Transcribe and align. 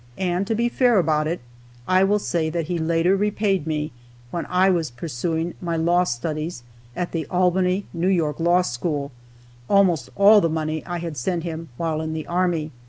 And, 0.17 0.47
to 0.47 0.55
be 0.55 0.67
fair 0.67 0.97
about 0.97 1.27
it, 1.27 1.41
I 1.87 2.03
will 2.03 2.17
say 2.17 2.49
that 2.49 2.65
he 2.65 2.79
later 2.79 3.15
repaid 3.15 3.67
me, 3.67 3.91
when 4.31 4.47
I 4.47 4.67
was 4.71 4.89
pursuing 4.89 5.53
my 5.61 5.77
law 5.77 6.05
studies 6.05 6.63
at 6.95 7.11
the 7.11 7.27
Albany, 7.27 7.85
New 7.93 8.07
York, 8.07 8.39
Law 8.39 8.63
School, 8.63 9.11
almost 9.69 10.09
all 10.15 10.41
the 10.41 10.49
money 10.49 10.83
I 10.87 10.97
had 10.97 11.17
sent 11.17 11.43
him 11.43 11.69
while 11.77 12.01
in 12.01 12.13
the 12.13 12.25
army. 12.25 12.71